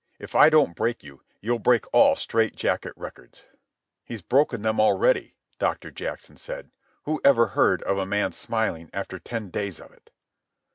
[0.17, 3.43] If I don't break you, you'll break all strait jacket records."
[4.03, 6.71] "He's broken them already," Doctor Jackson said.
[7.03, 10.09] "Who ever heard of a man smiling after ten days of it?"